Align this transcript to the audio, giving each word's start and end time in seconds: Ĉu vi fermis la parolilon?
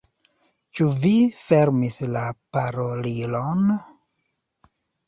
Ĉu 0.77 0.87
vi 1.03 1.11
fermis 1.43 2.01
la 2.17 2.25
parolilon? 2.59 3.73